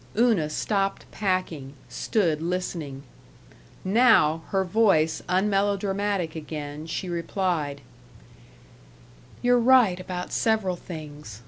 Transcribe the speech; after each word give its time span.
Una 0.17 0.49
stopped 0.49 1.05
packing, 1.11 1.73
stood 1.87 2.41
listening. 2.41 3.03
Now, 3.85 4.41
her 4.47 4.63
voice 4.63 5.21
unmelodramatic 5.29 6.33
again, 6.35 6.87
she 6.87 7.07
replied: 7.07 7.81
"You're 9.43 9.59
right 9.59 9.99
about 9.99 10.33
several 10.33 10.75
things. 10.75 11.39